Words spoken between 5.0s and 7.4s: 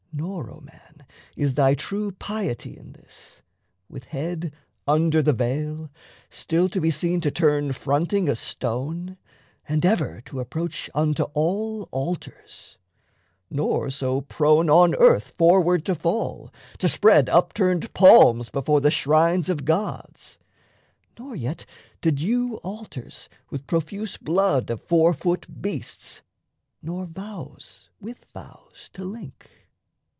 the veil, still to be seen to